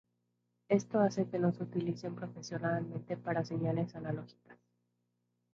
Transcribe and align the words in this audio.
Esto 0.67 0.99
hace 0.99 1.29
que 1.29 1.37
no 1.37 1.51
se 1.53 1.61
utilicen 1.61 2.15
profesionalmente 2.15 3.17
para 3.17 3.45
señales 3.45 3.95
analógicas. 3.95 4.57